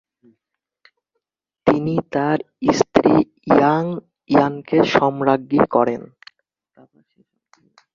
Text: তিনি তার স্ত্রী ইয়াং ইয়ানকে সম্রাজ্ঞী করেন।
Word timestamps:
তিনি 1.67 1.95
তার 2.13 2.37
স্ত্রী 2.73 3.13
ইয়াং 3.51 3.85
ইয়ানকে 4.29 4.77
সম্রাজ্ঞী 4.93 5.61
করেন। 5.69 6.01